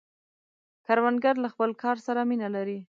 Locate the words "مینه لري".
2.29-2.79